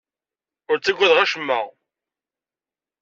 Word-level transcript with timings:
Ur 0.69 0.77
ttaggadeɣ 0.77 1.17
acemma. 1.23 1.59